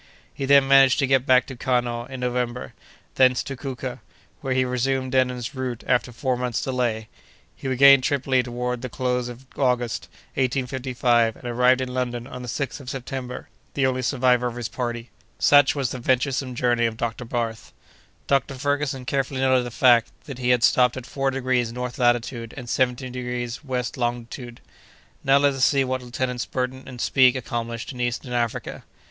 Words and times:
He 0.33 0.45
then 0.45 0.67
managed 0.67 0.97
to 0.97 1.05
get 1.05 1.27
back 1.27 1.45
to 1.45 1.55
Kano 1.55 2.05
in 2.05 2.21
November, 2.21 2.73
thence 3.13 3.43
to 3.43 3.55
Kouka, 3.55 3.99
where 4.39 4.55
he 4.55 4.65
resumed 4.65 5.11
Denham's 5.11 5.53
route 5.53 5.83
after 5.85 6.11
four 6.11 6.35
months' 6.35 6.63
delay. 6.63 7.07
He 7.55 7.67
regained 7.67 8.01
Tripoli 8.01 8.41
toward 8.41 8.81
the 8.81 8.89
close 8.89 9.29
of 9.29 9.45
August, 9.55 10.09
1855, 10.33 11.35
and 11.35 11.45
arrived 11.45 11.81
in 11.81 11.93
London 11.93 12.25
on 12.25 12.41
the 12.41 12.47
6th 12.47 12.79
of 12.79 12.89
September, 12.89 13.47
the 13.75 13.85
only 13.85 14.01
survivor 14.01 14.47
of 14.47 14.55
his 14.55 14.69
party. 14.69 15.11
Such 15.37 15.75
was 15.75 15.91
the 15.91 15.99
venturesome 15.99 16.55
journey 16.55 16.87
of 16.87 16.97
Dr. 16.97 17.23
Barth. 17.23 17.71
Dr. 18.25 18.55
Ferguson 18.55 19.05
carefully 19.05 19.41
noted 19.41 19.63
the 19.63 19.69
fact, 19.69 20.09
that 20.23 20.39
he 20.39 20.49
had 20.49 20.63
stopped 20.63 20.97
at 20.97 21.05
four 21.05 21.29
degrees 21.29 21.71
north 21.71 21.99
latitude 21.99 22.55
and 22.57 22.67
seventeen 22.67 23.11
degrees 23.11 23.63
west 23.63 23.97
longitude. 23.97 24.61
Now 25.23 25.37
let 25.37 25.53
us 25.53 25.63
see 25.63 25.83
what 25.83 26.01
Lieutenants 26.01 26.47
Burton 26.47 26.85
and 26.87 26.99
Speke 26.99 27.35
accomplished 27.35 27.91
in 27.91 28.01
Eastern 28.01 28.33
Africa. 28.33 28.83